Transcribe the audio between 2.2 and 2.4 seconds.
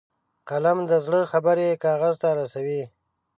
ته